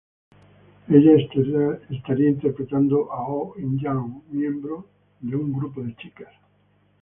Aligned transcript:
Ella 0.89 1.11
estaría 1.91 2.29
interpretando 2.31 3.13
a 3.13 3.21
Oh 3.27 3.53
In 3.59 3.77
Young, 3.77 4.23
miembro 4.31 4.87
de 5.19 5.35
un 5.35 5.53
grupo 5.53 5.83
de 5.83 5.95
chicas. 5.95 6.33